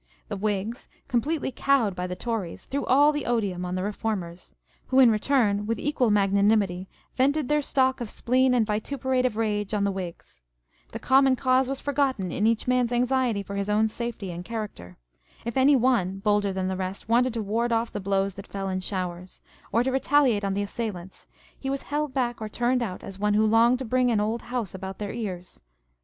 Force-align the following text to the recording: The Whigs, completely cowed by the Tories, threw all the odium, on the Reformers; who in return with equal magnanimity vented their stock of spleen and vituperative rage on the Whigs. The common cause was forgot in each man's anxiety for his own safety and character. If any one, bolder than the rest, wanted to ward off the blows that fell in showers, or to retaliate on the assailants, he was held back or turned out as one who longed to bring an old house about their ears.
The 0.29 0.35
Whigs, 0.35 0.87
completely 1.07 1.51
cowed 1.51 1.95
by 1.95 2.07
the 2.07 2.15
Tories, 2.15 2.65
threw 2.65 2.83
all 2.87 3.11
the 3.11 3.27
odium, 3.27 3.63
on 3.63 3.75
the 3.75 3.83
Reformers; 3.83 4.55
who 4.87 4.99
in 4.99 5.11
return 5.11 5.67
with 5.67 5.77
equal 5.77 6.09
magnanimity 6.09 6.89
vented 7.15 7.49
their 7.49 7.61
stock 7.61 8.01
of 8.01 8.09
spleen 8.09 8.55
and 8.55 8.65
vituperative 8.65 9.37
rage 9.37 9.75
on 9.75 9.83
the 9.83 9.91
Whigs. 9.91 10.41
The 10.91 10.97
common 10.97 11.35
cause 11.35 11.69
was 11.69 11.79
forgot 11.79 12.19
in 12.19 12.31
each 12.47 12.67
man's 12.67 12.91
anxiety 12.91 13.43
for 13.43 13.55
his 13.55 13.69
own 13.69 13.87
safety 13.87 14.31
and 14.31 14.43
character. 14.43 14.97
If 15.45 15.55
any 15.55 15.75
one, 15.75 16.17
bolder 16.17 16.51
than 16.51 16.67
the 16.67 16.75
rest, 16.75 17.07
wanted 17.07 17.35
to 17.35 17.43
ward 17.43 17.71
off 17.71 17.91
the 17.91 17.99
blows 17.99 18.33
that 18.33 18.47
fell 18.47 18.69
in 18.69 18.79
showers, 18.79 19.39
or 19.71 19.83
to 19.83 19.91
retaliate 19.91 20.43
on 20.43 20.55
the 20.55 20.63
assailants, 20.63 21.27
he 21.59 21.69
was 21.69 21.83
held 21.83 22.11
back 22.11 22.41
or 22.41 22.49
turned 22.49 22.81
out 22.81 23.03
as 23.03 23.19
one 23.19 23.35
who 23.35 23.45
longed 23.45 23.77
to 23.77 23.85
bring 23.85 24.09
an 24.09 24.19
old 24.19 24.41
house 24.41 24.73
about 24.73 24.97
their 24.97 25.13
ears. 25.13 25.61